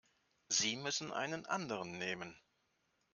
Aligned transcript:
Sie 0.49 0.77
müssen 0.77 1.13
einen 1.13 1.45
anderen 1.45 1.99
nehmen. 1.99 2.35